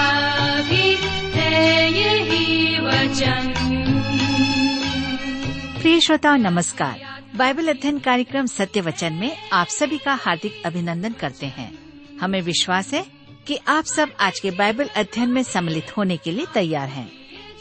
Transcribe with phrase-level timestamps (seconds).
[0.63, 0.97] भी
[1.41, 3.53] है यही वचन।
[5.83, 6.01] प्रिय
[6.37, 11.79] नमस्कार। बाइबल अध्ययन कार्यक्रम सत्य वचन में आप सभी का हार्दिक अभिनंदन करते हैं।
[12.21, 13.07] हमें विश्वास है
[13.47, 17.16] कि आप सब आज के बाइबल अध्ययन में सम्मिलित होने के लिए तैयार हैं।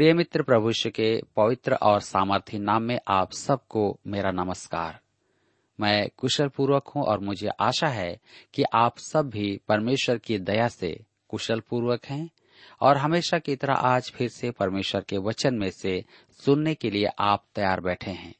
[0.00, 5.00] प्रिय मित्र प्रभु के पवित्र और सामर्थ्य नाम में आप सबको मेरा नमस्कार।
[5.80, 8.20] मैं कुशल पूर्वक हूँ और मुझे आशा है
[8.54, 12.30] कि आप सब भी परमेश्वर की दया से कुशल पूर्वक हैं
[12.80, 17.06] और हमेशा की तरह आज फिर से परमेश्वर के वचन में से सुनने के लिए
[17.18, 18.34] आप तैयार बैठे हैं।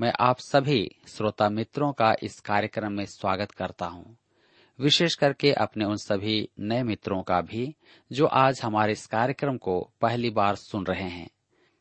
[0.00, 4.16] मैं आप सभी श्रोता मित्रों का इस कार्यक्रम में स्वागत करता हूँ।
[4.80, 7.74] विशेष करके अपने उन सभी नए मित्रों का भी,
[8.12, 11.30] जो आज हमारे इस कार्यक्रम को पहली बार सुन रहे हैं।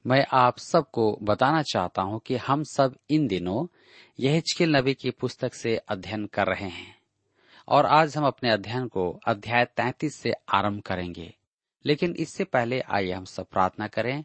[0.08, 3.68] मैं आप सबको बताना चाहता हूँ कि हम सब इन दिनों
[4.20, 7.00] यहिजकेल नबी की पुस्तक से अध्ययन कर रहे हैं।
[7.68, 11.34] और आज हम अपने अध्ययन को अध्याय तैतीस से आरंभ करेंगे।
[11.86, 14.24] लेकिन इससे पहले आइए हम सब प्रार्थना करें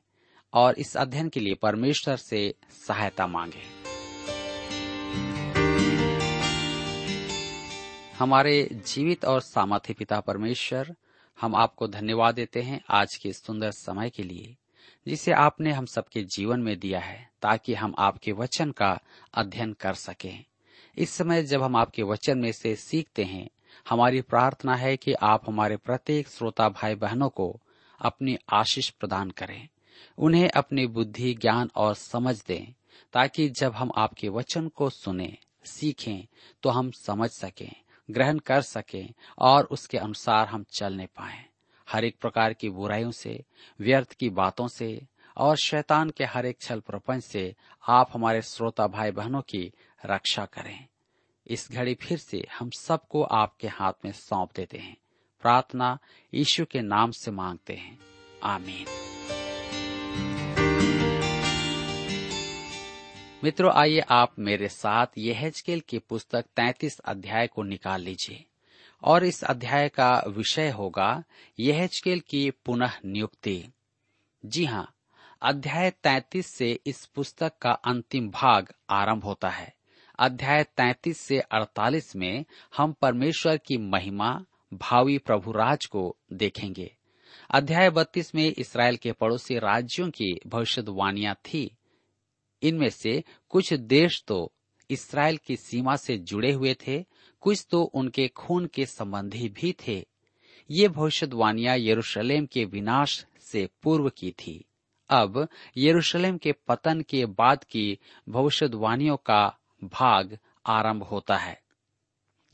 [0.53, 2.55] और इस अध्ययन के लिए परमेश्वर से
[2.89, 3.78] सहायता मांगे।
[8.19, 10.97] हमारे जीवित और सामर्थ्य पिता परमेश्वर,
[11.41, 14.57] हम आपको धन्यवाद देते हैं आज के सुंदर समय के लिए,
[15.09, 19.01] जिसे आपने हम सबके जीवन में दिया है, ताकि हम आपके वचन का
[19.35, 20.45] अध्ययन कर सकें।
[20.99, 23.49] इस समय जब हम आपके वचन में से सीखते हैं,
[23.89, 27.61] हमारी प्रार्थना है कि आप हमारे प्रत्येक श्रोता भाई बहनों को
[28.01, 29.69] अपनी आशीष प्रदान करें।
[30.19, 32.75] उन्हें अपनी बुद्धि, ज्ञान और समझ दें,
[33.13, 36.27] ताकि जब हम आपके वचन को सुने, सीखें
[36.63, 37.73] तो हम समझ सकें।
[38.11, 41.45] ग्रहण कर सकें और उसके अनुसार हम चलने पाए।
[41.91, 43.45] हर एक प्रकार की बुराइयों से,
[43.81, 45.03] व्यर्थ की बातों से
[45.37, 47.57] और शैतान के हर एक छल प्रपंच से
[47.89, 49.73] आप हमारे श्रोता भाई बहनों की
[50.07, 50.87] रक्षा करें।
[51.47, 54.97] इस घड़ी फिर से हम सबको आपके हाथ में सौंप देते हैं।
[55.41, 55.99] प्रार्थना
[56.35, 57.99] यीशु के नाम से मांगते हैं।
[58.43, 59.18] आमीन।
[63.45, 68.45] मित्रों, आइए आप मेरे साथ यहेजकेल की पुस्तक 33 अध्याय को निकाल लीजिए।
[69.03, 71.25] और इस अध्याय का विषय होगा
[71.59, 73.65] यहेजकेल की पुनः नियुक्ति।
[74.45, 74.95] जी हाँ
[75.43, 79.75] अध्याय 33 से इस पुस्तक का अंतिम भाग आरंभ होता है।
[80.19, 82.45] अध्याय 33 से 48 में
[82.77, 84.45] हम परमेश्वर की महिमा,
[84.75, 86.97] भावी प्रभु राज को देखेंगे।
[87.51, 91.78] अध्याय 32 में इसराइल के पड़ोसी राज्यों की भविष्यवाणियाँ थी।
[92.63, 94.53] इनमें से कुछ देश तो
[94.91, 97.05] इसराइल की सीमा से जुड़े हुए थे,
[97.41, 100.07] कुछ तो उनके खून के संबंधी भी थे।
[100.71, 104.65] ये भविष्यवाणियाँ यरूशलेम के विनाश से पूर्व की थी।
[105.11, 107.99] अब यरूशलेम के पतन के बाद की
[108.29, 111.63] भविष्यवाणियों का भाग आरंभ होता है।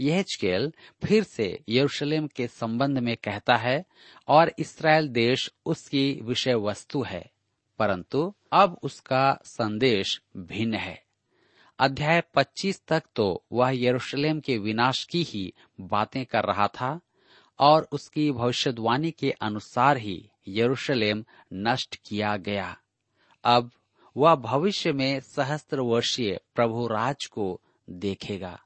[0.01, 0.73] यह चकेल
[1.05, 3.85] फिर से यरूशलेम के संबंध में कहता है,
[4.29, 7.31] और इसराइल देश उसकी विषय वस्तु है।
[7.79, 11.05] परंतु अब उसका संदेश भिन्न है।
[11.79, 17.01] अध्याय 25 तक तो वह यरूशलेम के विनाश की ही बातें कर रहा था
[17.59, 22.77] और उसकी भविष्यवाणी के अनुसार ही यरूशलेम नष्ट किया गया।
[23.45, 23.71] अब
[24.17, 27.61] वह भविष्य में सहस्त्र वर्षीय प्रभु राज को
[27.91, 28.61] देखेगा,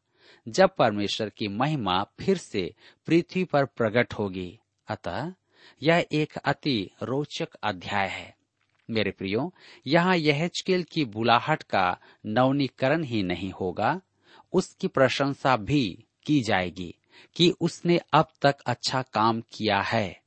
[0.49, 2.75] जब परमेश्वर की महिमा फिर से
[3.07, 4.59] पृथ्वी पर प्रकट होगी।
[4.89, 5.33] अतः
[5.83, 8.38] यह एक अति रोचक अध्याय है।
[8.91, 9.53] मेरे प्रियो,
[9.87, 14.01] यहाँ यहेजकेल की बुलाहट का नवनीकरण ही नहीं होगा।
[14.53, 15.85] उसकी प्रशंसा भी
[16.27, 16.95] की जाएगी
[17.37, 20.21] कि उसने अब तक अच्छा काम किया है।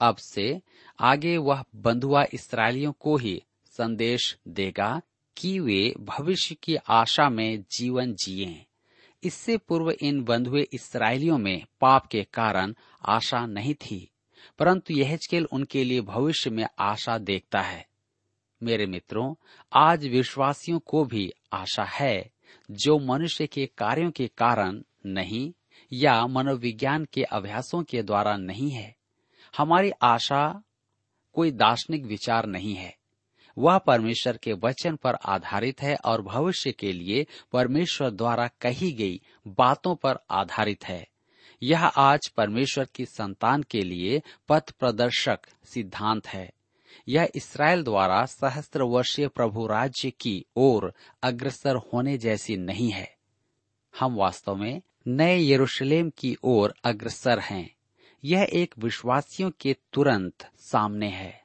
[0.00, 0.60] अब से
[0.98, 3.42] आगे वह बंधुआ इसराइलियों को ही
[3.74, 5.00] संदेश देगा
[5.36, 8.64] कि वे भविष्य की आशा में जीवन जिए।
[9.22, 12.74] इससे पूर्व इन बंधुए इसराइलियों में पाप के कारण
[13.04, 14.08] आशा नहीं थी,
[14.58, 17.86] परंतु यहेजकेल उनके लिए भविष्य में आशा देखता है।
[18.64, 19.34] मेरे मित्रों,
[19.72, 22.30] आज विश्वासियों को भी आशा है,
[22.70, 25.52] जो मनुष्य के कार्यों के कारण नहीं
[25.92, 28.96] या मनोविज्ञान के अभ्यासों के द्वारा नहीं है।
[29.56, 30.62] हमारी आशा
[31.32, 32.96] कोई दार्शनिक विचार नहीं है।
[33.58, 39.20] वह परमेश्वर के वचन पर आधारित है और भविष्य के लिए परमेश्वर द्वारा कही गई
[39.48, 41.08] बातों पर आधारित है।
[41.62, 46.50] यह आज परमेश्वर की संतान के लिए पथ प्रदर्शक सिद्धांत है।
[47.08, 53.16] यह इसराइल द्वारा सहस्त्र वर्षीय प्रभु राज्य की ओर अग्रसर होने जैसी नहीं है।
[54.00, 57.74] हम वास्तव में नए यरूशलेम की ओर अग्रसर हैं।
[58.24, 61.44] यह एक विश्वासियों के तुरंत सामने है।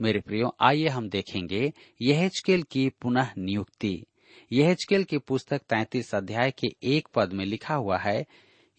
[0.00, 1.72] मेरे प्रियो, आइए हम देखेंगे
[2.02, 4.06] यहजकेल की पुनः नियुक्ति।
[4.52, 8.26] यहजकेल की पुस्तक तैतीस अध्याय के एक पद में लिखा हुआ है,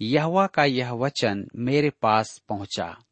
[0.02, 3.04] यहवा का यह वचन मेरे पास पहुँचा।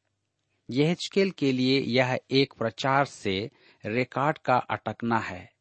[0.69, 3.51] यहजकेल के लिए यह एक प्रचार से
[3.85, 5.51] रिकॉर्ड का अटकना है।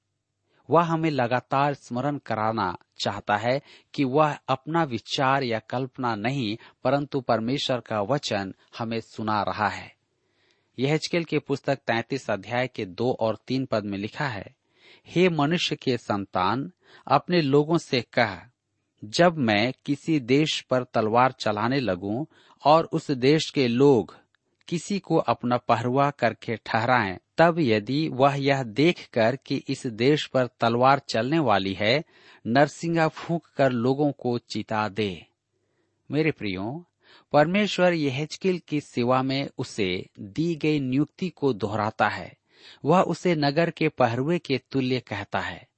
[0.71, 3.63] वह हमें लगातार स्मरण कराना चाहता है
[3.95, 9.95] कि वह अपना विचार या कल्पना नहीं, परंतु परमेश्वर का वचन हमें सुना रहा है।
[10.79, 14.55] यहजकेल के पुस्तक तैतीस अध्याय के दो और तीन पद में लिखा है,
[15.07, 16.73] हे मनुष्य के संतान,
[17.07, 18.39] अपने लोगों से कह,
[19.05, 22.25] जब मैं किसी देश पर तलवार चलाने लगूं
[22.65, 24.17] और उस देश के लोग
[24.69, 30.47] किसी को अपना पहरुआ करके ठहराएँ, तब यदि वह यह देखकर कि इस देश पर
[30.47, 32.05] तलवार चलने वाली है,
[32.47, 35.27] नरसिंगा फूंक कर लोगों को चिता दे।
[36.11, 36.85] मेरे प्रियो,
[37.33, 42.37] परमेश्वर यहजकिल की सेवा में उसे दी गई नियुक्ति को दोहराता है।
[42.85, 45.69] वह उसे नगर के पहरुए के तुल्य कहता है।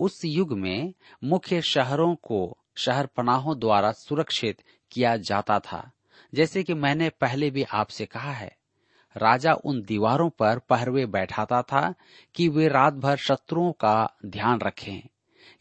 [0.00, 5.92] उस युग में मुख्य शहरों को शहर पनाहों द्वारा सुरक्षित किया जाता था।
[6.34, 8.56] जैसे कि मैंने पहले भी आपसे कहा है,
[9.16, 11.94] राजा उन दीवारों पर पहरवे बैठाता था
[12.34, 15.08] कि वे रात भर शत्रुओं का ध्यान रखें।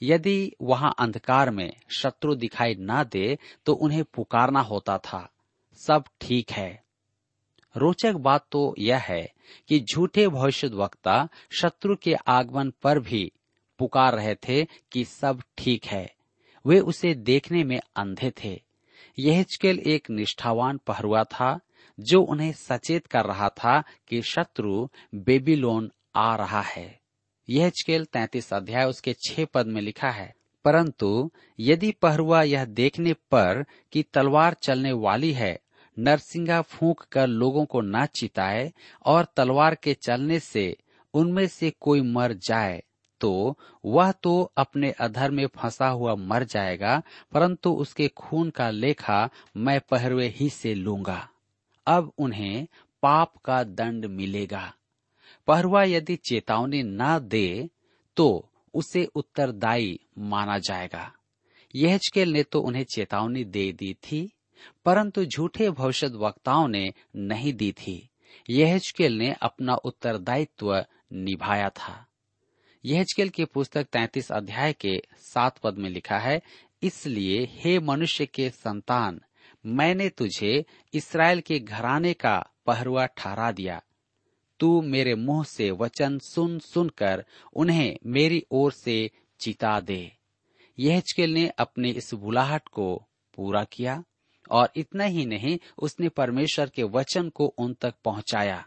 [0.04, 5.30] यदि वहाँ अंधकार में शत्रु दिखाई ना दे तो उन्हें पुकारना होता था।
[5.76, 6.84] सब ठीक है।
[7.78, 9.34] रोचक बात तो यह है
[9.68, 11.28] कि झूठे भविष्य वक्ता
[11.62, 13.32] शत्रु के आगमन पर भी
[13.80, 16.16] पुकार रहे थे कि सब ठीक है।
[16.66, 18.67] वे उसे देखने में अंधे थे।
[19.20, 21.60] यहजकेल एक निष्ठावान पहरुआ था,
[22.00, 27.00] जो उन्हें सचेत कर रहा था कि शत्रु बेबीलोन आ रहा है।
[27.50, 30.34] यह चकेल तैतीस अध्याय उसके छह पद में लिखा है,
[30.66, 35.60] परंतु यदि पहरुआ यह देखने पर कि तलवार चलने वाली है,
[36.00, 38.74] नरसिंगा फूंक कर लोगों को न चिताए
[39.06, 40.78] और तलवार के चलने से
[41.14, 42.84] उनमें से कोई मर जाए
[43.22, 47.02] तो वह तो अपने अधर में फंसा हुआ मर जाएगा,
[47.34, 51.28] परंतु उसके खून का लेखा मैं पहरवे ही से लूँगा।
[51.88, 52.68] अब उन्हें
[53.04, 54.72] पाप का दंड मिलेगा।
[55.48, 57.70] पहरुआ यदि चेतावनी न दे
[58.18, 61.12] तो उसे उत्तरदायी माना जाएगा।
[61.74, 64.30] यहजकेल ने तो उन्हें चेतावनी दे दी थी,
[64.86, 66.86] परंतु झूठे भविष्य वक्ताओं ने
[67.16, 68.10] नहीं दी थी।
[68.50, 70.74] यहजकेल ने अपना उत्तरदायित्व
[71.14, 72.06] निभाया था।
[72.88, 76.42] यहजकेल की पुस्तक तैतीस अध्याय के सात पद में लिखा है,
[76.84, 79.20] इसलिए हे मनुष्य के संतान,
[79.66, 83.82] मैंने तुझे इसराइल के घराने का पहरुआ ठहरा दिया।
[84.60, 90.12] तू मेरे मुँह से वचन सुन सुनकर उन्हें मेरी ओर से चिता दे।
[90.80, 94.04] यहचकेल ने अपने इस बुलाहट को पूरा किया
[94.52, 98.66] और इतना ही नहीं, उसने परमेश्वर के वचन को उन तक पहुँचाया।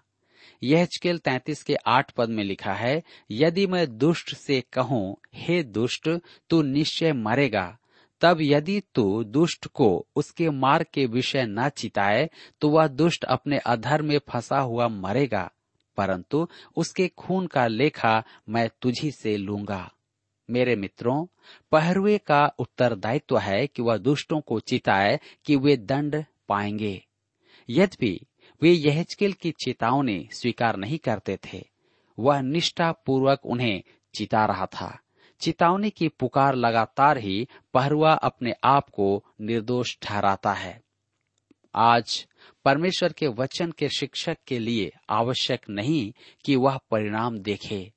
[0.63, 6.09] यहचकेल तैतीस के आठ पद में लिखा है, यदि मैं दुष्ट से कहूँ, हे दुष्ट,
[6.51, 7.77] तू निश्चय मरेगा।
[8.21, 13.59] तब यदि तू दुष्ट को उसके मार्ग के विषय न चिताए तो वह दुष्ट अपने
[13.59, 15.51] अधर में फंसा हुआ मरेगा।
[15.97, 19.93] परंतु उसके खून का लेखा मैं तुझी से लूँगा।
[20.51, 21.27] मेरे मित्रों,
[21.73, 27.07] पहरुए का उत्तरदायित्व है कि वह दुष्टों को चिताए कि वे दंड पाएँगे।
[27.71, 28.21] यद्यपि
[28.63, 31.69] वे यहजकेल की चेतावनी स्वीकार नहीं करते थे।
[32.19, 33.83] वह निष्ठा पूर्वक उन्हें
[34.15, 34.99] चिता रहा था।
[35.41, 40.83] चितावनी की पुकार लगातार ही पहरुआ अपने आप को निर्दोष ठहराता है।
[41.75, 42.27] आज
[42.65, 46.13] परमेश्वर के वचन के शिक्षक के लिए आवश्यक नहीं
[46.45, 47.93] कि वह परिणाम देखे।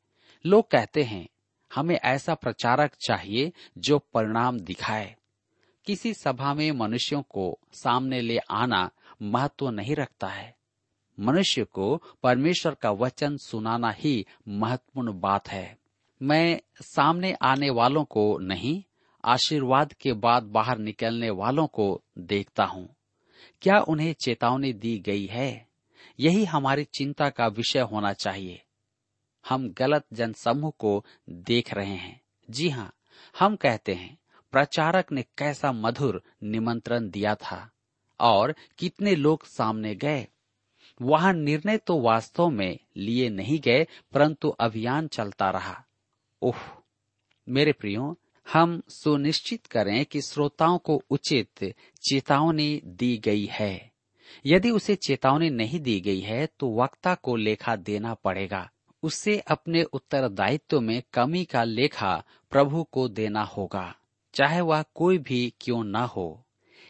[0.46, 1.28] लोग कहते हैं,
[1.76, 5.16] हमें ऐसा प्रचारक चाहिए जो परिणाम दिखाए।
[5.86, 8.90] किसी सभा में मनुष्यों को सामने ले आना
[9.24, 10.58] महत्व नहीं रखता है।
[11.20, 15.78] मनुष्य को परमेश्वर का वचन सुनाना ही महत्वपूर्ण बात है।
[16.22, 18.84] मैं सामने आने वालों को नहीं,
[19.26, 22.96] आशीर्वाद के बाद बाहर निकलने वालों को देखता हूँ।
[23.62, 25.68] क्या उन्हें चेतावनी दी गई है?
[26.20, 28.64] यही हमारी चिंता का विषय होना चाहिए।
[29.50, 32.94] हम गलत जनसमूह को देख रहे हैं। जी हाँ
[33.40, 34.18] हम कहते हैं,
[34.52, 37.73] प्रचारक ने कैसा मधुर निमंत्रण दिया था।
[38.24, 40.28] और कितने लोग सामने गए।
[41.02, 45.84] वहाँ निर्णय तो वास्तव में लिए नहीं गए, परंतु अभियान चलता रहा।
[46.42, 46.56] ओह,
[47.48, 53.92] मेरे प्रियो, हम सुनिश्चित करें कि श्रोताओं को उचित चेतावनी दी गई है।
[54.46, 58.70] यदि उसे चेतावनी नहीं दी गई है तो वक्ता को लेखा देना पड़ेगा।
[59.04, 63.96] उसे अपने उत्तरदायित्व में कमी का लेखा प्रभु को देना होगा,
[64.34, 66.43] चाहे वह कोई भी क्यों न हो।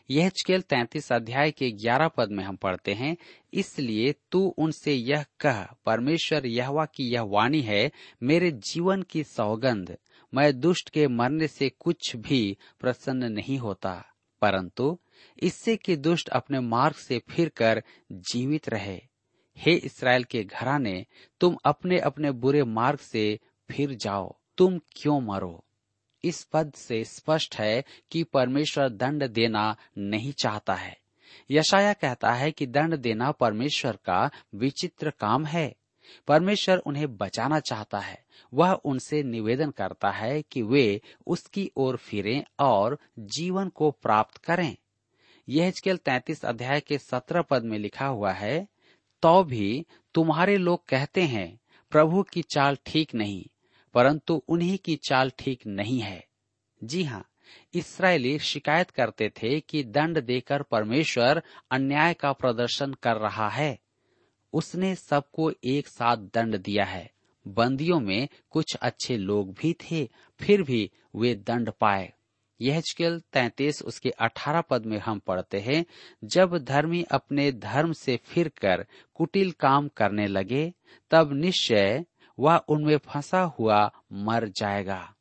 [0.10, 3.18] यह चकेल तैतीस अध्याय के ग्यारह पद में हम पढ़ते हैं,
[3.54, 7.92] इसलिए तू उनसे यह कह, परमेश्वर यहवा की यह वाणी है,
[8.24, 9.98] मेरे जीवन की सौगंध,
[10.34, 14.06] मैं दुष्ट के मरने से कुछ भी प्रसन्न नहीं होता।
[14.42, 15.00] परंतु
[15.40, 19.02] इससे कि दुष्ट अपने मार्ग से फिरकर जीवित रहे।
[19.58, 21.06] हे इसराइल के घराने,
[21.40, 23.40] तुम अपने अपने बुरे मार्ग से
[23.72, 25.66] फिर जाओ, तुम क्यों मरो?
[26.24, 30.98] इस पद से स्पष्ट है कि परमेश्वर दंड देना नहीं चाहता है।
[31.52, 35.76] यशाया कहता है कि दंड देना परमेश्वर का विचित्र काम है।
[36.28, 42.44] परमेश्वर उन्हें बचाना चाहता है। वह उनसे निवेदन करता है कि वे उसकी ओर फिरें
[42.60, 44.76] और जीवन को प्राप्त करें।
[45.48, 48.68] यह तैतीस अध्याय के सत्रह पद में लिखा हुआ है
[49.24, 51.60] तो भी तुम्हारे लोग कहते हैं,
[51.92, 53.44] प्रभु की चाल ठीक नहीं
[53.94, 56.28] परंतु उन्हीं की चाल ठीक नहीं है।
[56.84, 57.30] जी हाँ
[57.74, 63.80] इसराइली शिकायत करते थे कि दंड देकर परमेश्वर अन्याय का प्रदर्शन कर रहा है।
[64.54, 67.12] उसने सबको एक साथ दंड दिया है।
[67.48, 70.10] बंदियों में कुछ अच्छे लोग भी थे,
[70.40, 72.14] फिर भी वे दंड पाए।
[72.62, 75.86] यह तैतीस उसके अठारह पद में हम पढ़ते हैं,
[76.24, 78.86] जब धर्मी अपने धर्म से फिरकर
[79.16, 80.74] कुटिल काम करने लगे,
[81.12, 82.06] तब निश्चय
[82.38, 85.14] वह उनमें फंसा हुआ मर जाएगा।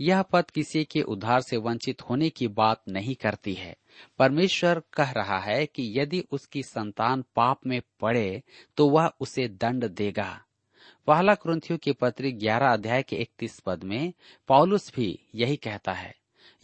[0.00, 3.74] यह पद किसी के उद्धार से वंचित होने की बात नहीं करती है।
[4.18, 8.42] परमेश्वर कह रहा है कि यदि उसकी संतान पाप में पड़े
[8.78, 10.30] तो वह उसे दंड देगा।
[11.08, 14.12] पहला क्रंथियों की पत्री ग्यारह अध्याय के इकतीस पद में
[14.48, 16.14] पौलुस भी यही कहता है,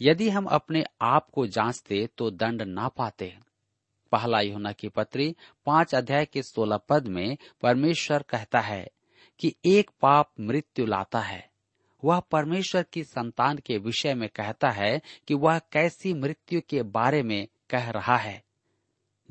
[0.01, 3.33] यदि हम अपने आप को जांचते तो दंड ना पाते।
[4.11, 5.35] पहला युना की पत्री
[5.67, 8.85] पाँच अध्याय के सोलह पद में परमेश्वर कहता है
[9.39, 11.49] कि एक पाप मृत्यु लाता है।
[12.03, 17.23] वह परमेश्वर की संतान के विषय में कहता है कि वह कैसी मृत्यु के बारे
[17.23, 18.43] में कह रहा है।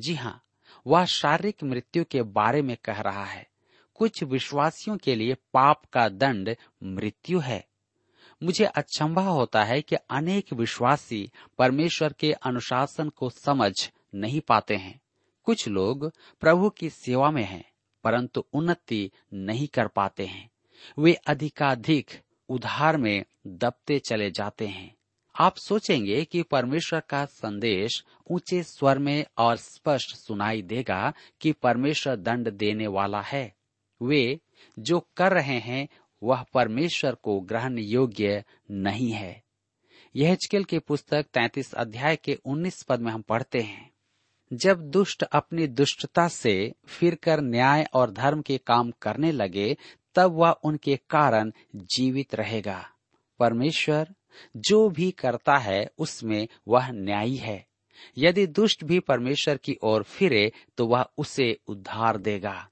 [0.01, 0.43] जी हाँ
[0.87, 3.49] वह शारीरिक मृत्यु के बारे में कह रहा है।
[3.95, 7.67] कुछ विश्वासियों के लिए पाप का दंड मृत्यु है।
[8.43, 13.73] मुझे अचंभा होता है कि अनेक विश्वासी परमेश्वर के अनुशासन को समझ
[14.15, 15.01] नहीं पाते हैं।
[15.45, 17.73] कुछ लोग प्रभु की सेवा में हैं।
[18.07, 20.51] परंतु उन्नति नहीं कर पाते हैं।
[20.99, 22.11] वे अधिकाधिक
[22.49, 24.97] उधार में दबते चले जाते हैं।
[25.41, 32.17] आप सोचेंगे कि परमेश्वर का संदेश ऊँचे स्वर में और स्पष्ट सुनाई देगा कि परमेश्वर
[32.17, 33.55] दंड देने वाला है।
[34.03, 34.41] वे
[34.79, 35.89] जो कर रहे हैं,
[36.23, 39.43] वह परमेश्वर को ग्रहण योग्य नहीं है।
[40.17, 40.37] यह
[40.69, 43.96] की पुस्तक 33 अध्याय के 19 पद में हम पढ़ते हैं।
[44.53, 49.76] जब दुष्ट अपनी दुष्टता से फिरकर न्याय और धर्म के काम करने लगे,
[50.15, 52.85] तब वह उनके कारण जीवित रहेगा।
[53.41, 54.09] परमेश्वर,
[54.57, 57.65] जो भी करता है, उसमें वह न्यायी है।
[58.19, 62.69] यदि दुष्ट भी परमेश्वर की ओर फिरे तो वह उसे उद्धार देगा।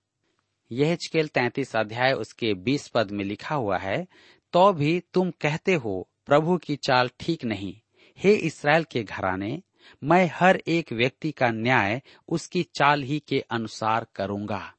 [0.70, 4.06] यह चकेल तैतीस अध्याय उसके बीस पद में लिखा हुआ है
[4.52, 7.74] तो भी तुम कहते हो, प्रभु की चाल ठीक नहीं।
[8.18, 9.60] हे इसराइल के घराने
[10.04, 14.74] मैं हर एक व्यक्ति का न्याय उसकी चाल ही के अनुसार करूँगा।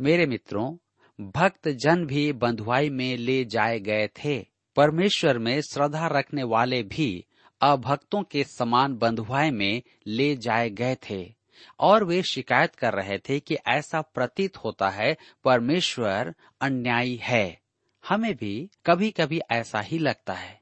[0.00, 0.76] मेरे मित्रों
[1.20, 7.24] भक्त जन भी बंधुआई में ले जाए गए थे। परमेश्वर में श्रद्धा रखने वाले भी
[7.60, 11.34] अभक्तों के समान बंधुआई में ले जाए गए थे।
[11.80, 17.60] और वे शिकायत कर रहे थे कि ऐसा प्रतीत होता है, परमेश्वर अन्यायी है।
[18.08, 20.60] हमें भी कभी कभी ऐसा ही लगता है।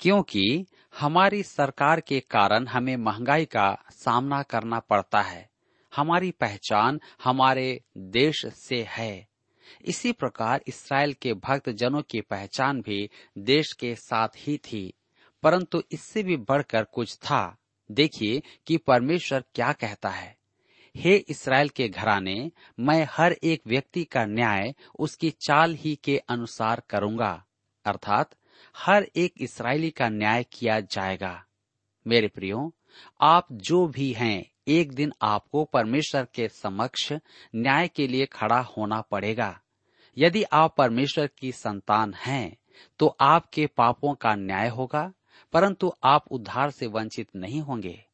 [0.00, 0.66] क्योंकि
[0.98, 5.50] हमारी सरकार के कारण हमें महँगाई का सामना करना पड़ता है।
[5.96, 9.28] हमारी पहचान हमारे देश से है।
[9.84, 14.92] इसी प्रकार इसराइल के भक्त जनों की पहचान भी देश के साथ ही थी,
[15.42, 17.56] परंतु इससे भी बढ़कर कुछ था।
[17.90, 20.36] देखिए कि परमेश्वर क्या कहता है।
[20.96, 22.50] हे इसराइल के घराने,
[22.80, 27.44] मैं हर एक व्यक्ति का न्याय उसकी चाल ही के अनुसार करूँगा,
[27.84, 28.30] अर्थात
[28.78, 31.44] हर एक इसराइली का न्याय किया जाएगा।
[32.06, 32.72] मेरे प्रियो,
[33.20, 37.12] आप जो भी हैं, एक दिन आपको परमेश्वर के समक्ष
[37.54, 39.60] न्याय के लिए खड़ा होना पड़ेगा।
[40.16, 42.56] यदि आप परमेश्वर की संतान हैं
[42.98, 45.12] तो आपके पापों का न्याय होगा,
[45.52, 48.04] परंतु आप उद्धार से वंचित नहीं होंगे।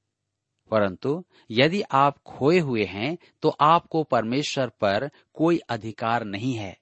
[0.71, 6.77] परंतु यदि आप खोए हुए हैं तो आपको परमेश्वर पर कोई अधिकार नहीं है।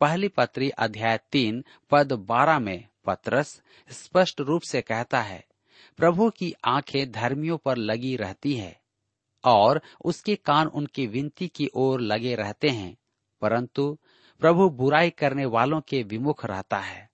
[0.00, 5.44] पहली पत्री अध्याय तीन, पद बारह में पत्रस स्पष्ट रूप से कहता है,
[5.96, 8.80] प्रभु की आँखें धर्मियों पर लगी रहती है
[9.44, 12.96] और उसके कान उनकी विनती की ओर लगे रहते हैं,
[13.40, 13.98] परंतु
[14.40, 17.10] प्रभु बुराई करने वालों के विमुख रहता है।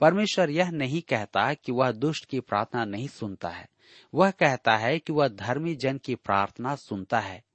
[0.00, 3.68] परमेश्वर यह नहीं कहता कि वह दुष्ट की प्रार्थना नहीं सुनता है,
[4.14, 7.47] वह कहता है कि वह धर्मी जन की प्रार्थना सुनता है।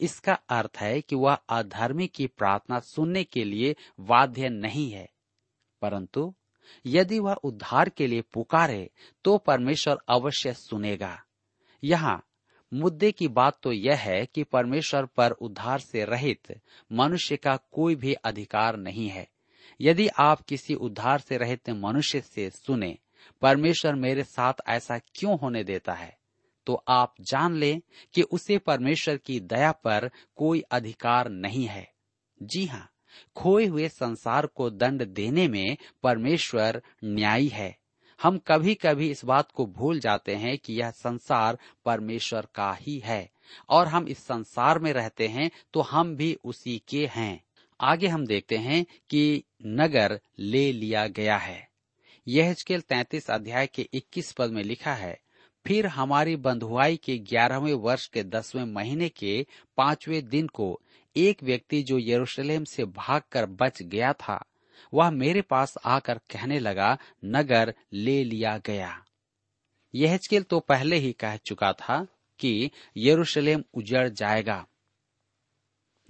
[0.00, 5.12] इसका अर्थ है कि वह अधर्मी की प्रार्थना सुनने के लिए बाध्य नहीं है।
[5.82, 6.34] परंतु
[6.86, 8.90] यदि वह उद्धार के लिए पुकारे
[9.24, 11.22] तो परमेश्वर अवश्य सुनेगा।
[11.84, 12.24] यहाँ,
[12.74, 16.60] मुद्दे की बात तो यह है कि परमेश्वर पर उद्धार से रहित
[16.92, 19.28] मनुष्य का कोई भी अधिकार नहीं है।
[19.80, 22.98] यदि आप किसी उद्धार से रहित मनुष्य से सुने,
[23.42, 26.17] परमेश्वर मेरे साथ ऐसा क्यों होने देता है?
[26.68, 27.80] तो आप जान लें
[28.14, 31.92] कि उसे परमेश्वर की दया पर कोई अधिकार नहीं है।
[32.42, 32.88] जी हाँ
[33.36, 37.78] खोए हुए संसार को दंड देने में परमेश्वर न्यायी है।
[38.22, 42.98] हम कभी कभी इस बात को भूल जाते हैं कि यह संसार परमेश्वर का ही
[42.98, 43.30] है
[43.68, 47.44] और हम इस संसार में रहते हैं तो हम भी उसी के हैं।
[47.80, 51.68] आगे हम देखते हैं कि नगर ले लिया गया है।
[52.28, 55.20] यह तैतीस अध्याय के 21 पद में लिखा है
[55.68, 59.46] फिर हमारी बंधुआई के ग्यारहवें वर्ष के दसवें महीने के
[59.76, 60.80] पाँचवें दिन को
[61.16, 64.44] एक व्यक्ति जो यरूशलेम से भागकर बच गया था,
[64.94, 69.04] वह मेरे पास आकर कहने लगा, नगर ले लिया गया।
[69.94, 70.18] यह
[70.50, 72.06] तो पहले ही कह चुका था
[72.38, 74.66] कि यरूशलेम उजड़ जाएगा।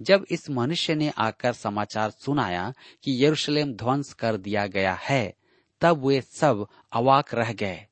[0.01, 2.73] जब इस मनुष्य ने आकर समाचार सुनाया
[3.03, 5.33] कि यरूशलेम ध्वंस कर दिया गया है,
[5.81, 7.85] तब वे सब अवाक रह गए।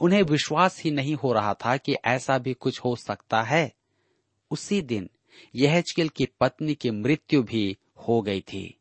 [0.00, 3.72] उन्हें विश्वास ही नहीं हो रहा था कि ऐसा भी कुछ हो सकता है।
[4.50, 5.10] उसी दिन
[5.54, 7.78] यहजकेल की पत्नी की मृत्यु भी
[8.08, 8.78] हो गई थी।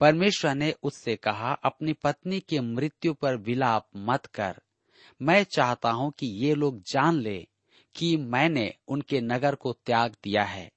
[0.00, 4.60] परमेश्वर ने उससे कहा, अपनी पत्नी की मृत्यु पर विलाप मत कर।
[5.22, 7.46] मैं चाहता हूँ कि ये लोग जान ले
[7.94, 10.72] कि मैंने उनके नगर को त्याग दिया है।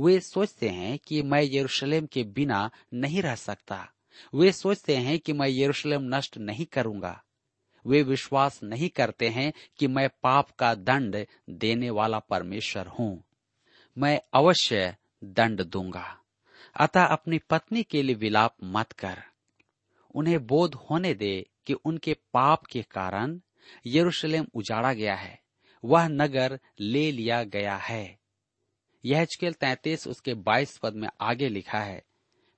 [0.00, 3.92] वे सोचते हैं कि मैं यरूशलेम के बिना नहीं रह सकता।
[4.34, 7.22] वे सोचते हैं कि मैं यरूशलेम नष्ट नहीं करूँगा।
[7.86, 13.24] वे विश्वास नहीं करते हैं कि मैं पाप का दंड देने वाला परमेश्वर हूँ।
[13.98, 16.20] मैं अवश्य दंड दूँगा।
[16.80, 19.22] अतः अपनी पत्नी के लिए विलाप मत कर।
[20.14, 23.40] उन्हें बोध होने दे कि उनके पाप के कारण
[23.86, 25.40] यरूशलेम उजाड़ा गया है।
[25.84, 28.18] वह नगर ले लिया गया है।
[29.04, 32.02] यह तैतीस उसके बाईस पद में आगे लिखा है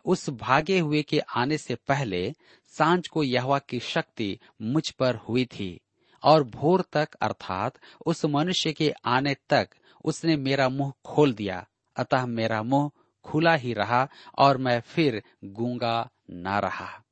[0.09, 2.33] उस भागे हुए के आने से पहले
[2.79, 5.81] साँझ को यहवा की शक्ति मुझ पर हुई थी,
[6.23, 7.75] और भोर तक अर्थात
[8.07, 9.69] उस मनुष्य के आने तक
[10.05, 11.67] उसने मेरा मुँह खोल दिया,
[11.97, 12.91] अतः मेरा मुँह
[13.25, 17.05] खुला ही रहा और मैं फिर गूँगा न रहा।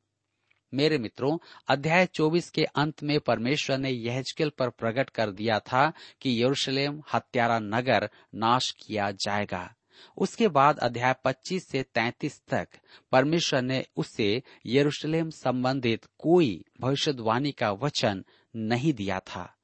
[0.75, 5.93] मेरे मित्रों, अध्याय 24 के अंत में परमेश्वर ने यहजकेल पर प्रकट कर दिया था
[6.21, 9.75] कि यरूशलेम हत्यारा नगर नाश किया जाएगा।
[10.17, 12.69] उसके बाद अध्याय 25 से 33 तक
[13.13, 18.25] परमेश्वर ने उसे यरूशलेम संबंधित कोई भविष्यवाणी का वचन
[18.57, 19.55] नहीं दिया था।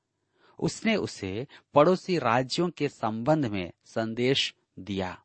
[0.59, 5.19] उसने उसे पड़ोसी राज्यों के संबंध में संदेश दिया।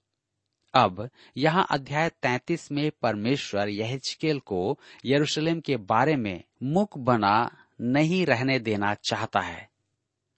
[0.74, 8.26] अब यहाँ अध्याय 33 में परमेश्वर यहजकेल को यरूशलेम के बारे में मुख बना नहीं
[8.26, 9.70] रहने देना चाहता है।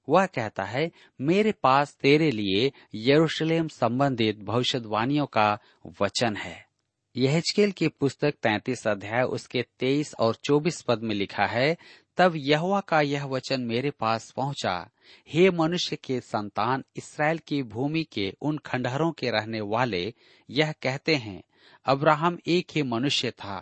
[0.09, 5.57] वह कहता है, मेरे पास तेरे लिए यरूशलेम संबंधित भविष्यवाणियों का
[6.01, 6.67] वचन है।
[7.15, 11.75] यहजकेल की पुस्तक तैतीस अध्याय उसके तेईस और चौबीस पद में लिखा है,
[12.17, 14.89] तब यहुआ का यह वचन मेरे पास पहुँचा।
[15.29, 20.13] हे मनुष्य के संतान इसराइल की भूमि के उन खंडहरों के रहने वाले
[20.49, 21.41] यह कहते हैं,
[21.85, 23.59] अब्राहम एक ही मनुष्य था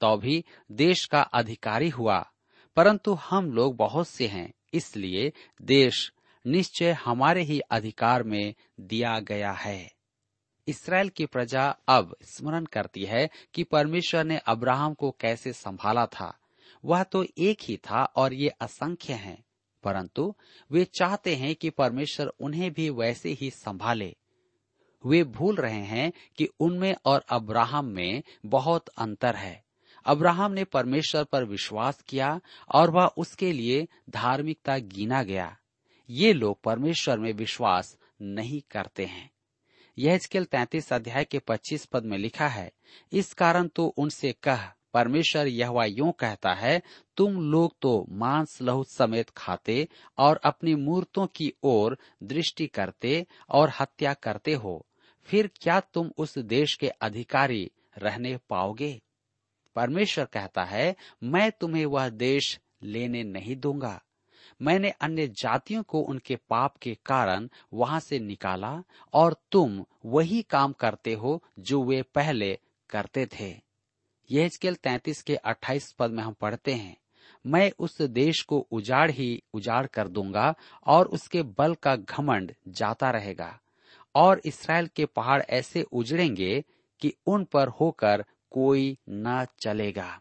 [0.00, 2.18] तो भी देश का अधिकारी हुआ,
[2.76, 6.10] परंतु हम लोग बहुत से हैं। इसलिए देश
[6.44, 9.90] निश्चय हमारे ही अधिकार में दिया गया है।
[10.66, 16.34] इसराइल की प्रजा अब स्मरण करती है कि परमेश्वर ने अब्राहम को कैसे संभाला था।
[16.84, 19.42] वह तो एक ही था और ये असंख्य हैं,
[19.84, 20.34] परंतु
[20.70, 24.14] वे चाहते हैं कि परमेश्वर उन्हें भी वैसे ही संभाले।
[25.04, 29.62] वे भूल रहे हैं कि उनमें और अब्राहम में बहुत अंतर है।
[30.06, 35.56] अब्राहम ने परमेश्वर पर विश्वास किया और वह उसके लिए धार्मिकता गिना गया।
[36.08, 39.30] ये लोग परमेश्वर में विश्वास नहीं करते हैं।
[39.98, 42.70] यह तैतीस अध्याय के पच्चीस पद में लिखा है,
[43.12, 46.80] इस कारण तो उनसे कह, परमेश्वर यह यूँ कहता है,
[47.16, 49.86] तुम लोग तो मांस लहू समेत खाते
[50.18, 54.86] और अपनी मूर्तों की ओर दृष्टि करते और हत्या करते हो,
[55.28, 59.00] फिर क्या तुम उस देश के अधिकारी रहने पाओगे?
[59.76, 64.00] परमेश्वर कहता है, मैं तुम्हें वह देश लेने नहीं दूँगा।
[64.60, 70.72] मैंने अन्य जातियों को उनके पाप के कारण वहाँ से निकाला और तुम वही काम
[70.72, 72.58] करते हो जो वे पहले
[72.90, 73.54] करते थे।
[74.30, 76.96] यह स्केल तैतीस के अट्ठाईस पद में हम पढ़ते हैं,
[77.44, 80.54] मैं उस देश को उजाड़ ही उजाड़ कर दूँगा
[80.86, 83.58] और उसके बल का घमंड जाता रहेगा।
[84.14, 86.62] और इसराइल के पहाड़ ऐसे उजड़ेंगे
[87.02, 90.20] कि उन पर होकर कोई न चलेगा।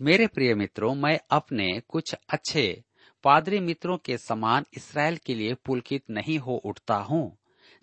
[0.00, 2.84] मेरे प्रिय मित्रों, मैं अपने कुछ अच्छे
[3.24, 7.36] पादरी मित्रों के समान इसराइल के लिए पुलकित नहीं हो उठता हूँ।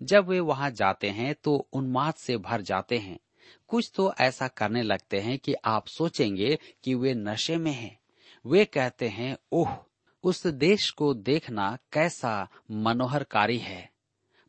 [0.04, 3.20] जब वे वहाँ जाते हैं तो उन्माद से भर जाते हैं।
[3.68, 8.00] कुछ तो ऐसा करने लगते हैं कि आप सोचेंगे कि वे नशे में हैं।
[8.46, 9.78] वे कहते हैं, ओह,
[10.24, 13.92] उस देश को देखना कैसा मनोहरकारी है।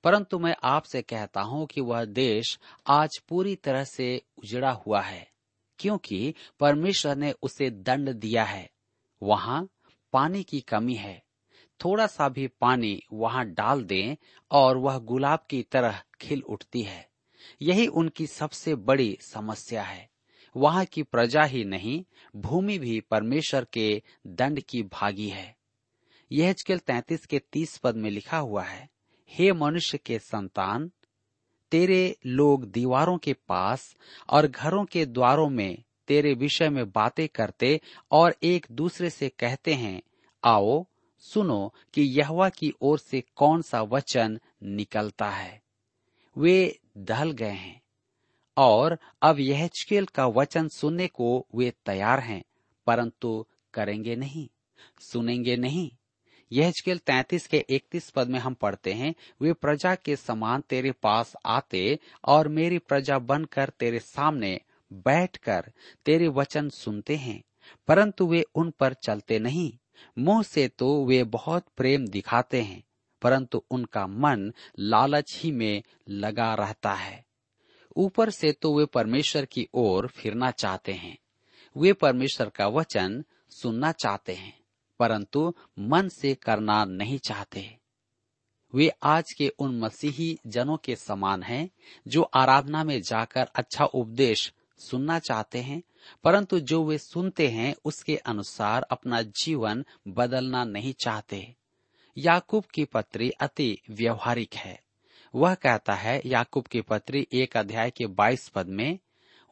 [0.05, 5.31] परंतु मैं आपसे कहता हूँ कि वह देश आज पूरी तरह से उजड़ा हुआ है,
[5.79, 8.71] क्योंकि परमेश्वर ने उसे दंड दिया है।
[9.23, 9.69] वहाँ
[10.13, 11.23] पानी की कमी है।
[11.85, 14.17] थोड़ा सा भी पानी वहाँ डाल दें
[14.51, 17.09] और वह गुलाब की तरह खिल उठती है।
[17.63, 20.11] यही उनकी सबसे बड़ी समस्या है।
[20.57, 22.05] वहाँ की प्रजा ही नहीं,
[22.37, 25.57] भूमि भी परमेश्वर के दंड की भागी है।
[26.33, 28.98] यह तैतीस के तीस पद में लिखा हुआ है
[29.31, 30.91] हे मनुष्य के संतान,
[31.71, 33.97] तेरे लोग दीवारों के पास
[34.29, 39.75] और घरों के द्वारों में तेरे विषय में बातें करते और एक दूसरे से कहते
[39.75, 40.03] हैं,
[40.45, 40.87] आओ
[41.19, 45.63] सुनो कि यहवा की ओर से कौन सा वचन निकलता है।
[46.37, 47.83] वे दल गए हैं
[48.57, 49.71] और अब यह
[50.15, 52.43] का वचन सुनने को वे तैयार हैं,
[52.87, 54.49] परंतु करेंगे नहीं,
[55.01, 55.91] सुनेंगे नहीं।
[56.53, 61.33] यह तैतीस के इकतीस पद में हम पढ़ते हैं, वे प्रजा के समान तेरे पास
[61.47, 64.61] आते और मेरी प्रजा बनकर तेरे सामने
[64.93, 65.73] बैठकर
[66.05, 67.43] तेरे वचन सुनते हैं,
[67.89, 69.73] परंतु वे उन पर चलते नहीं।
[70.19, 72.83] मुँह से तो वे बहुत प्रेम दिखाते हैं,
[73.23, 77.25] परंतु उनका मन लालच ही में लगा रहता है।
[77.97, 81.17] ऊपर से तो वे परमेश्वर की ओर फिरना चाहते हैं,
[81.77, 84.59] वे परमेश्वर का वचन सुनना चाहते हैं।
[84.99, 87.79] परंतु मन से करना नहीं चाहते।
[88.75, 91.71] वे आज के उन मसीही जनों के समान हैं,
[92.09, 95.83] जो आराधना में जाकर अच्छा उपदेश सुनना चाहते हैं,
[96.25, 101.55] परंतु जो वे सुनते हैं, उसके अनुसार अपना जीवन बदलना नहीं चाहते।
[102.19, 104.83] याकूब की पत्री अति व्यवहारिक है।
[105.35, 108.99] वह कहता है, याकूब की पत्री एक अध्याय के बाईस पद में,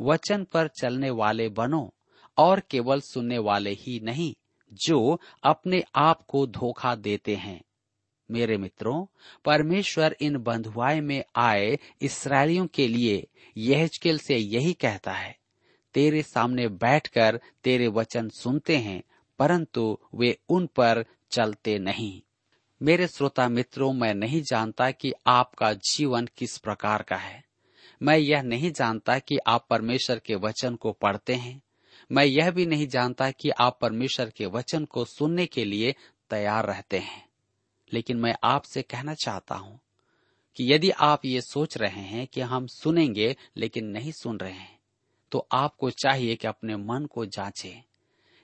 [0.00, 1.94] वचन पर चलने वाले बनो
[2.38, 4.34] और केवल सुनने वाले ही नहीं
[4.84, 7.60] जो अपने आप को धोखा देते हैं।
[8.30, 9.06] मेरे मित्रों,
[9.44, 15.36] परमेश्वर इन बंधुआई में आए इसराइलियों के लिए यहजकेल से यही कहता है,
[15.94, 19.02] तेरे सामने बैठकर तेरे वचन सुनते हैं,
[19.38, 22.22] परंतु वे उन पर चलते नहीं।
[22.82, 27.44] मेरे श्रोता मित्रों, मैं नहीं जानता कि आपका जीवन किस प्रकार का है।
[28.02, 31.62] मैं यह नहीं जानता कि आप परमेश्वर के वचन को पढ़ते हैं
[32.10, 35.94] मैं यह भी नहीं जानता कि आप परमेश्वर के वचन को सुनने के लिए
[36.30, 37.24] तैयार रहते हैं।
[37.92, 39.78] लेकिन मैं आपसे कहना चाहता हूँ
[40.56, 44.78] कि यदि आप ये सोच रहे हैं कि हम सुनेंगे लेकिन नहीं सुन रहे हैं
[45.32, 47.82] तो आपको चाहिए कि अपने मन को जांचें।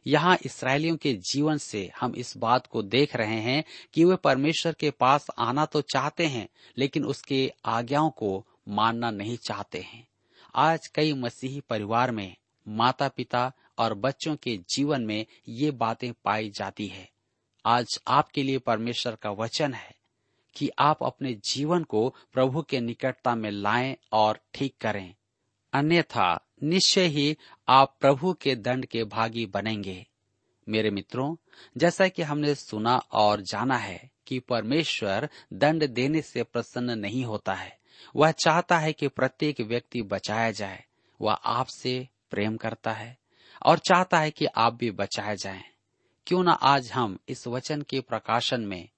[0.07, 3.62] यहाँ इसराइलियों के जीवन से हम इस बात को देख रहे हैं
[3.94, 6.48] कि वे परमेश्वर के पास आना तो चाहते हैं,
[6.79, 10.07] लेकिन उसके आज्ञाओं को मानना नहीं चाहते हैं।
[10.55, 12.35] आज कई मसीही परिवार में
[12.68, 17.11] माता पिता और बच्चों के जीवन में ये बातें पाई जाती है।
[17.66, 19.94] आज आपके लिए परमेश्वर का वचन है
[20.57, 25.14] कि आप अपने जीवन को प्रभु के निकटता में लाएँ और ठीक करें।
[25.72, 27.37] अन्यथा निश्चय ही
[27.68, 30.07] आप प्रभु के दंड के भागी बनेंगे।
[30.68, 31.37] मेरे मित्रों,
[31.77, 37.55] जैसा कि हमने सुना और जाना है कि परमेश्वर दंड देने से प्रसन्न नहीं होता
[37.55, 37.79] है।
[38.16, 40.85] वह चाहता है कि प्रत्येक व्यक्ति बचाया जाए।
[41.20, 43.16] वह आपसे प्रेम करता है
[43.66, 45.62] और चाहता है कि आप भी बचाए जाएँ।
[46.27, 48.88] क्यों ना आज हम इस वचन के प्रकाशन में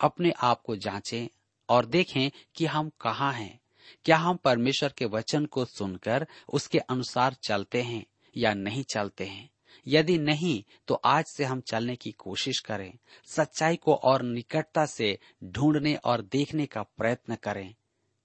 [0.00, 1.26] अपने आप को जांचें
[1.68, 3.60] और देखें कि हम कहाँ हैं।
[4.04, 8.04] क्या हम परमेश्वर के वचन को सुनकर उसके अनुसार चलते हैं
[8.36, 9.48] या नहीं चलते हैं?
[9.86, 12.92] यदि नहीं तो आज से हम चलने की कोशिश करें,
[13.26, 17.74] सच्चाई को और निकटता से ढूँढने और देखने का प्रयत्न करें।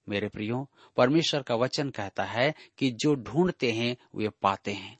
[0.08, 4.98] मेरे प्रियो, परमेश्वर का वचन कहता है कि जो ढूंढते हैं, वे पाते हैं।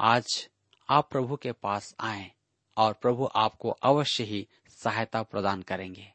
[0.00, 0.48] आज
[0.88, 2.30] आप प्रभु के पास आए
[2.76, 6.12] और प्रभु आपको अवश्य ही सहायता प्रदान करेंगे।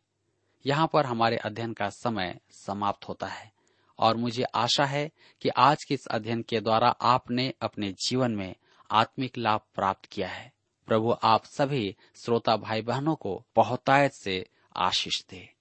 [0.66, 3.52] यहाँ पर हमारे अध्ययन का समय समाप्त होता है
[4.00, 8.56] और मुझे आशा है कि आज के इस अध्ययन के द्वारा आपने अपने जीवन में
[8.92, 10.54] आत्मिक लाभ प्राप्त किया है।
[10.88, 15.61] प्रभु आप सभी श्रोता भाई बहनों को बहुतायत से आशीष दे।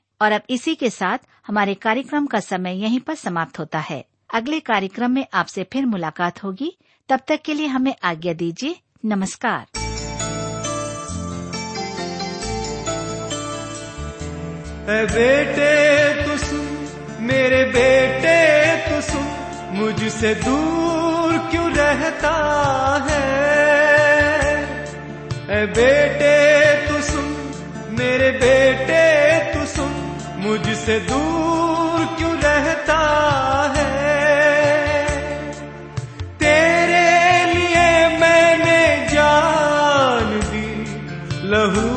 [0.21, 4.59] और अब इसी के साथ हमारे कार्यक्रम का समय यहीं पर समाप्त होता है। अगले
[4.59, 6.77] कार्यक्रम में आपसे फिर मुलाकात होगी।
[7.09, 9.67] तब तक के लिए हमें आज्ञा दीजिए। नमस्कार।
[14.89, 15.91] बेटे
[17.21, 18.41] मेरे बेटे
[19.71, 22.33] मुझसे दूर क्यों रहता
[23.09, 23.27] है?
[25.65, 26.35] बेटे
[26.87, 27.53] तू सुन,
[27.89, 29.30] मेरे बेटे
[30.51, 32.97] मुझसे दूर क्यों रहता
[33.75, 33.85] है?
[36.39, 37.05] तेरे
[37.53, 37.85] लिए
[38.19, 38.81] मैंने
[39.13, 40.67] जान दी
[41.53, 41.90] लहू